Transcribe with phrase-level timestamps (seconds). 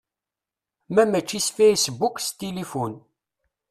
[0.93, 2.93] Ma mačči s fasebbuk s tilifun.